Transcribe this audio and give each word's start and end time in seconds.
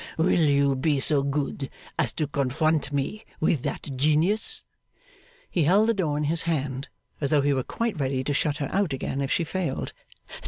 Will 0.17 0.31
you 0.41 0.73
be 0.75 0.99
so 0.99 1.21
good 1.21 1.69
as 1.99 2.11
to 2.13 2.25
confront 2.25 2.91
me 2.91 3.23
with 3.39 3.61
that 3.61 3.87
genius?' 3.95 4.63
He 5.47 5.65
held 5.65 5.89
the 5.89 5.93
door 5.93 6.17
in 6.17 6.23
his 6.23 6.41
hand, 6.49 6.89
as 7.21 7.29
though 7.29 7.41
he 7.41 7.53
were 7.53 7.61
quite 7.61 7.99
ready 7.99 8.23
to 8.23 8.33
shut 8.33 8.57
her 8.57 8.69
out 8.73 8.93
again 8.93 9.21
if 9.21 9.31
she 9.31 9.43
failed. 9.43 9.93